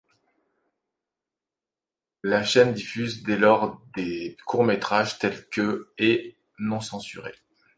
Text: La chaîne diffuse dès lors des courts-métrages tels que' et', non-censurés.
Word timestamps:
La 2.23 2.41
chaîne 2.43 2.73
diffuse 2.73 3.21
dès 3.21 3.37
lors 3.37 3.79
des 3.95 4.35
courts-métrages 4.47 5.19
tels 5.19 5.47
que' 5.49 5.89
et', 5.99 6.39
non-censurés. 6.57 7.35